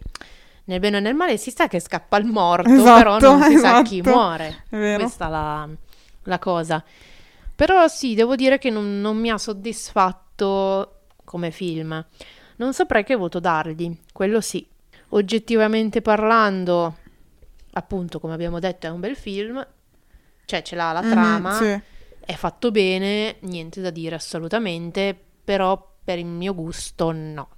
nel 0.65 0.79
bene 0.79 0.97
o 0.97 0.99
nel 0.99 1.13
male 1.15 1.37
si 1.37 1.51
sa 1.51 1.67
che 1.67 1.79
scappa 1.79 2.17
il 2.17 2.25
morto, 2.25 2.69
Esatto, 2.71 2.93
però 2.97 3.19
non 3.19 3.41
si 3.43 3.57
sa 3.57 3.81
chi 3.81 3.99
esatto. 3.99 4.09
muore. 4.17 4.63
È 4.69 4.77
vero? 4.77 5.03
Questa 5.03 5.27
è 5.27 5.29
la, 5.29 5.69
la 6.23 6.39
cosa. 6.39 6.83
Però 7.55 7.87
sì, 7.87 8.15
devo 8.15 8.35
dire 8.35 8.57
che 8.57 8.69
non, 8.69 8.99
non 8.99 9.17
mi 9.17 9.29
ha 9.29 9.37
soddisfatto 9.37 11.01
come 11.23 11.51
film. 11.51 12.05
Non 12.57 12.73
saprei 12.73 13.03
che 13.03 13.15
voto 13.15 13.39
dargli, 13.39 13.95
quello 14.11 14.41
sì. 14.41 14.65
Oggettivamente 15.09 16.01
parlando, 16.01 16.97
appunto, 17.73 18.19
come 18.19 18.33
abbiamo 18.33 18.59
detto, 18.59 18.87
è 18.87 18.89
un 18.89 18.99
bel 18.99 19.15
film. 19.15 19.65
Cioè, 20.45 20.61
ce 20.61 20.75
l'ha 20.75 20.91
la 20.91 21.01
Mhm, 21.01 21.09
trama, 21.09 21.51
sì. 21.53 21.79
è 22.19 22.33
fatto 22.33 22.71
bene, 22.71 23.37
niente 23.41 23.81
da 23.81 23.89
dire 23.89 24.15
assolutamente, 24.15 25.17
però 25.43 25.93
per 26.03 26.19
il 26.19 26.25
mio 26.25 26.53
gusto 26.53 27.11
no. 27.11 27.49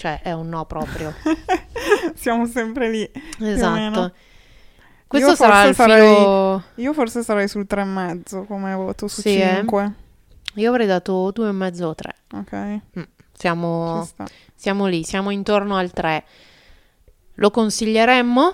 Cioè, 0.00 0.22
è 0.22 0.32
un 0.32 0.48
no 0.48 0.64
proprio. 0.64 1.12
Siamo 2.16 2.46
sempre 2.46 2.88
lì. 2.88 3.10
esatto. 3.38 4.12
Questo 5.06 5.28
Io 5.28 5.34
sarà 5.36 5.64
il 5.64 5.74
sarei- 5.74 6.14
filo... 6.16 6.62
Io 6.76 6.94
forse 6.94 7.22
sarei 7.22 7.48
sul 7.48 7.66
3,5 7.68 8.46
come 8.46 8.74
voto 8.74 9.08
su 9.08 9.20
Sì, 9.20 9.38
eh? 9.38 9.56
5. 9.56 9.92
Io 10.54 10.70
avrei 10.70 10.86
dato 10.86 11.30
due 11.32 11.50
e 11.50 11.52
mezzo 11.52 11.88
o 11.88 11.94
tre. 11.94 12.14
Ok, 12.32 12.78
Siamo, 13.34 14.00
ci 14.04 14.08
sta. 14.08 14.24
siamo 14.54 14.86
lì, 14.86 15.04
siamo 15.04 15.28
intorno 15.28 15.76
al 15.76 15.90
3. 15.92 16.24
Lo 17.34 17.50
consiglieremmo? 17.50 18.52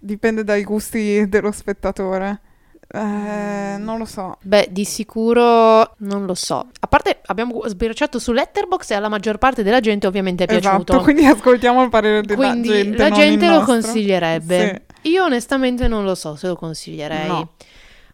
Dipende 0.00 0.42
dai 0.42 0.64
gusti 0.64 1.28
dello 1.28 1.52
spettatore. 1.52 2.40
Eh, 2.92 3.76
non 3.78 3.98
lo 3.98 4.04
so. 4.04 4.36
Beh, 4.42 4.68
di 4.70 4.84
sicuro 4.84 5.94
non 5.98 6.26
lo 6.26 6.34
so. 6.34 6.66
A 6.80 6.86
parte 6.88 7.20
abbiamo 7.26 7.62
sbirciato 7.66 8.18
su 8.18 8.32
Letterboxd 8.32 8.90
e 8.90 8.94
alla 8.94 9.08
maggior 9.08 9.38
parte 9.38 9.62
della 9.62 9.78
gente 9.80 10.06
ovviamente 10.08 10.44
è 10.44 10.46
piaciuto. 10.46 10.92
Esatto, 10.92 11.00
quindi 11.00 11.24
ascoltiamo 11.24 11.82
il 11.84 11.88
parere 11.88 12.22
della 12.22 12.48
Quindi 12.50 12.68
gente. 12.68 12.96
la 12.98 13.08
non 13.08 13.18
gente 13.18 13.46
lo 13.46 13.52
nostro. 13.54 13.72
consiglierebbe. 13.74 14.86
Io 15.02 15.24
onestamente 15.24 15.86
non 15.86 16.04
lo 16.04 16.14
so 16.16 16.34
se 16.34 16.48
lo 16.48 16.56
consiglierei. 16.56 17.28
No. 17.28 17.50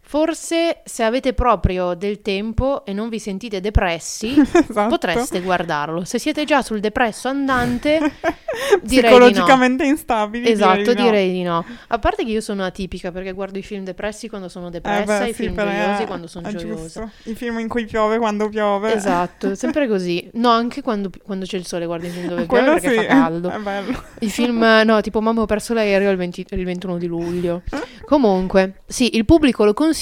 Forse 0.08 0.82
se 0.84 1.02
avete 1.02 1.32
proprio 1.32 1.94
del 1.94 2.22
tempo 2.22 2.84
e 2.84 2.92
non 2.92 3.08
vi 3.08 3.18
sentite 3.18 3.60
depressi, 3.60 4.36
esatto. 4.38 4.88
potreste 4.88 5.40
guardarlo. 5.40 6.04
Se 6.04 6.20
siete 6.20 6.44
già 6.44 6.62
sul 6.62 6.78
depresso 6.78 7.26
andante, 7.26 7.98
Direi 8.82 9.10
di 9.12 9.18
no. 9.18 9.26
Psicologicamente 9.26 9.84
instabili. 9.84 10.48
Esatto, 10.48 10.76
direi 10.76 10.94
di 10.94 11.00
no. 11.02 11.04
direi 11.04 11.32
di 11.32 11.42
no. 11.42 11.64
A 11.88 11.98
parte 11.98 12.24
che 12.24 12.30
io 12.30 12.40
sono 12.40 12.64
atipica 12.64 13.10
perché 13.12 13.32
guardo 13.32 13.58
i 13.58 13.62
film 13.62 13.84
depressi 13.84 14.28
quando 14.28 14.48
sono 14.48 14.68
Eh 14.68 14.70
depressa 14.70 15.18
beh, 15.18 15.24
e 15.24 15.28
i 15.28 15.32
sì, 15.32 15.42
film 15.42 15.54
gioiosi 15.56 16.02
eh, 16.02 16.06
quando 16.06 16.26
sono 16.26 16.48
è 16.48 16.54
gioiosa. 16.54 16.82
giusto. 17.00 17.10
I 17.24 17.34
film 17.34 17.58
in 17.58 17.68
cui 17.68 17.84
piove 17.84 18.18
quando 18.18 18.48
piove. 18.48 18.94
Esatto, 18.94 19.54
sempre 19.56 19.88
così. 19.88 20.28
No, 20.34 20.50
anche 20.50 20.82
quando, 20.82 21.10
quando 21.22 21.44
c'è 21.44 21.56
il 21.56 21.66
sole 21.66 21.86
guardo 21.86 22.06
i 22.06 22.10
film 22.10 22.28
dove 22.28 22.46
piove 22.46 22.64
perché 22.64 22.90
sì, 22.90 22.94
fa 22.94 23.04
caldo. 23.06 23.50
è 23.50 23.58
bello. 23.58 24.02
I 24.20 24.30
film, 24.30 24.64
no, 24.84 25.00
tipo 25.00 25.20
Mamma 25.20 25.42
ho 25.42 25.46
perso 25.46 25.74
l'aereo 25.74 26.10
il, 26.10 26.16
20 26.16 26.46
il 26.50 26.64
21 26.64 26.98
di 26.98 27.06
luglio. 27.06 27.62
Comunque, 28.04 28.82
sì, 28.86 29.16
il 29.16 29.24
pubblico 29.24 29.64
lo 29.64 29.74
consiglia, 29.74 29.94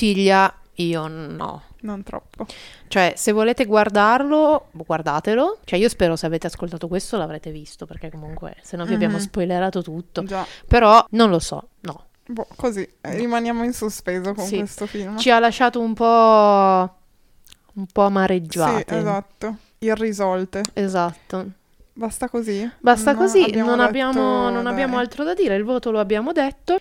io 0.76 1.06
no. 1.08 1.62
Non 1.84 2.02
troppo. 2.02 2.46
Cioè, 2.88 3.12
se 3.16 3.32
volete 3.32 3.66
guardarlo, 3.66 4.68
guardatelo. 4.72 5.58
Cioè, 5.64 5.78
io 5.78 5.88
spero 5.90 6.16
se 6.16 6.24
avete 6.24 6.46
ascoltato 6.46 6.88
questo 6.88 7.18
l'avrete 7.18 7.50
visto, 7.50 7.84
perché 7.84 8.10
comunque, 8.10 8.56
se 8.62 8.76
no 8.78 8.86
vi 8.86 8.94
abbiamo 8.94 9.16
Mhm. 9.16 9.20
spoilerato 9.22 9.82
tutto. 9.82 10.24
Già. 10.24 10.46
Però, 10.66 11.04
non 11.10 11.28
lo 11.28 11.38
so, 11.38 11.68
no. 11.80 12.06
Boh, 12.26 12.46
così. 12.56 12.80
eh, 13.02 13.16
rimaniamo 13.16 13.64
in 13.64 13.74
sospeso 13.74 14.32
con 14.32 14.46
Sì. 14.46 14.56
questo 14.56 14.86
film. 14.86 15.18
Ci 15.18 15.30
ha 15.30 15.38
lasciato 15.38 15.78
un 15.80 15.92
po'... 15.92 16.94
un 17.74 17.86
po' 17.92 18.00
Sì, 18.02 18.06
amareggiate. 18.06 18.96
esatto. 18.98 19.56
Irrisolte. 19.80 20.62
Esatto. 20.72 21.46
Basta 21.92 22.28
così? 22.30 22.68
Basta 22.80 23.12
Non 23.12 23.20
così, 23.20 23.42
abbiamo 23.42 23.68
non, 23.68 23.76
detto- 23.78 23.88
abbiamo, 23.88 24.48
non 24.48 24.66
abbiamo 24.66 24.96
altro 24.98 25.22
da 25.22 25.34
dire, 25.34 25.54
il 25.56 25.64
voto 25.64 25.90
lo 25.90 26.00
abbiamo 26.00 26.32
detto. 26.32 26.78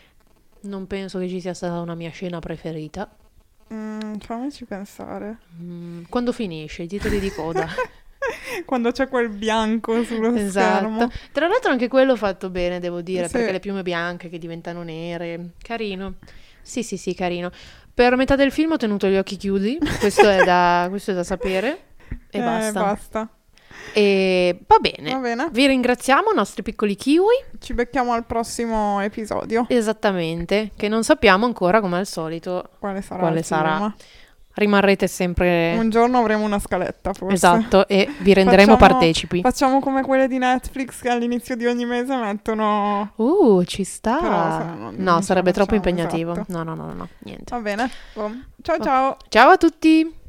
Non 0.64 0.88
penso 0.88 1.20
che 1.20 1.28
ci 1.28 1.40
sia 1.42 1.54
stata 1.54 1.80
una 1.80 1.96
mia 1.96 2.10
scena 2.12 2.40
preferita. 2.40 3.10
Mm, 3.74 4.16
fammici 4.20 4.66
pensare. 4.66 5.40
Mm, 5.62 6.04
quando 6.10 6.32
finisce, 6.32 6.84
i 6.84 6.88
titoli 6.88 7.20
di 7.20 7.32
coda. 7.32 7.68
Quando 8.64 8.92
c'è 8.92 9.10
quel 9.10 9.28
bianco 9.28 10.02
sullo 10.06 10.34
esatto. 10.34 10.78
schermo. 10.78 11.10
Tra 11.34 11.48
l'altro 11.48 11.72
anche 11.72 11.90
quello 11.90 12.16
fatto 12.16 12.50
bene, 12.50 12.80
devo 12.80 13.02
dire, 13.02 13.26
Sì. 13.28 13.34
perché 13.34 13.52
le 13.52 13.60
piume 13.60 13.82
bianche 13.84 14.30
che 14.30 14.38
diventano 14.38 14.82
nere. 14.82 15.50
Carino. 15.62 16.16
Sì, 16.62 16.84
sì, 16.84 16.96
sì, 16.96 17.14
carino. 17.14 17.52
Per 17.94 18.16
metà 18.16 18.38
del 18.38 18.52
film 18.54 18.72
ho 18.72 18.78
tenuto 18.78 19.08
gli 19.08 19.18
occhi 19.18 19.36
chiusi, 19.36 19.78
questo 20.00 20.30
è 20.30 20.42
da, 20.46 20.86
questo 20.90 21.12
è 21.12 21.14
da 21.14 21.24
sapere. 21.26 21.80
E 22.30 22.40
Eh, 22.40 22.42
basta. 22.42 22.80
basta. 22.82 23.30
E 23.94 24.60
va 24.68 24.78
bene. 24.80 25.12
Va 25.14 25.20
bene. 25.20 25.48
Vi 25.52 25.68
ringraziamo, 25.68 26.32
nostri 26.34 26.64
piccoli 26.64 26.96
kiwi. 26.96 27.36
Ci 27.60 27.74
becchiamo 27.74 28.14
al 28.14 28.26
prossimo 28.26 29.00
episodio. 29.02 29.66
Esattamente, 29.70 30.72
che 30.76 30.88
non 30.88 31.04
sappiamo 31.04 31.46
ancora 31.46 31.80
come 31.82 31.98
al 31.98 32.08
solito. 32.08 32.70
Quale 32.80 33.02
sarà? 33.02 33.20
Quale 33.20 33.44
sarà? 33.44 33.94
Rimarrete 34.56 35.08
sempre 35.08 35.74
Un 35.80 35.90
giorno 35.90 36.20
avremo 36.20 36.44
una 36.46 36.60
scaletta, 36.60 37.12
forse. 37.14 37.34
esatto 37.34 37.88
e 37.88 38.08
vi 38.20 38.36
renderemo 38.36 38.78
Facciamo- 38.78 39.00
partecipi. 39.00 39.42
Facciamo 39.42 39.80
come 39.80 40.04
quelle 40.04 40.28
di 40.28 40.38
Netflix 40.38 41.00
che 41.02 41.10
all'inizio 41.10 41.56
di 41.56 41.66
ogni 41.66 41.86
mese 41.86 42.16
mettono. 42.16 43.14
Uh, 43.16 43.64
ci 43.64 43.84
sta. 43.84 44.18
Però 44.20 44.64
non- 44.76 44.96
no, 44.96 45.12
non 45.14 45.24
sarebbe 45.24 45.52
troppo 45.54 45.74
facciamo, 45.76 45.90
impegnativo. 45.90 46.34
esatto. 46.34 46.52
No, 46.52 46.62
no, 46.62 46.76
no, 46.76 46.94
no, 46.94 47.08
niente. 47.20 47.46
Va 47.50 47.60
bene. 47.62 47.90
Boh. 48.14 48.32
Ciao 48.62 48.78
ciao. 48.80 49.18
Ciao 49.28 49.50
a 49.50 49.58
tutti. 49.58 50.22